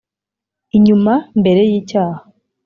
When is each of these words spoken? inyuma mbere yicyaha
inyuma 0.77 1.13
mbere 1.39 1.61
yicyaha 1.71 2.19